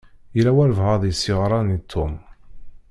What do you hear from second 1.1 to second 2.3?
s-yeɣṛan i Tom.